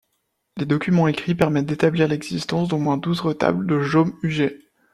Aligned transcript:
Les 0.57 0.65
documents 0.65 1.07
écrits 1.07 1.35
permettent 1.35 1.67
d'établir 1.67 2.07
l'existence 2.07 2.67
d'au 2.69 2.79
moins 2.79 2.97
douze 2.97 3.19
retables 3.21 3.67
de 3.67 3.81
Jaume 3.81 4.17
Huguet. 4.23 4.57